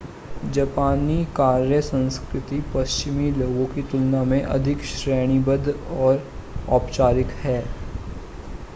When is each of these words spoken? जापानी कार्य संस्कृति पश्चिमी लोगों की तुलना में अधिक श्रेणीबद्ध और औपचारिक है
जापानी 0.53 1.25
कार्य 1.35 1.81
संस्कृति 1.81 2.61
पश्चिमी 2.73 3.29
लोगों 3.33 3.65
की 3.75 3.83
तुलना 3.91 4.23
में 4.23 4.41
अधिक 4.43 4.83
श्रेणीबद्ध 4.85 5.75
और 5.91 6.23
औपचारिक 6.69 7.37
है 7.43 7.59